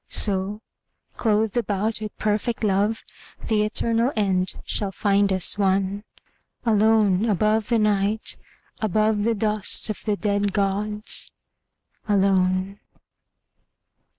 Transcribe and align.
So, 0.09 0.63
clothed 1.15 1.55
about 1.57 2.01
with 2.01 2.17
perfect 2.17 2.63
love, 2.63 3.03
The 3.45 3.61
eternal 3.61 4.11
end 4.15 4.55
shall 4.65 4.91
find 4.91 5.31
us 5.31 5.59
one, 5.59 6.05
Alone 6.65 7.25
above 7.29 7.69
the 7.69 7.77
Night, 7.77 8.35
above 8.81 9.21
The 9.21 9.35
dust 9.35 9.91
of 9.91 10.03
the 10.03 10.15
dead 10.15 10.53
gods, 10.53 11.31
alone. 12.09 12.79